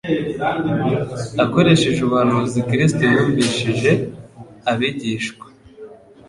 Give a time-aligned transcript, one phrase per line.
[1.43, 3.91] Akoresheje ubuhanuzi, Kristo yumvishije
[4.71, 5.45] abigishwa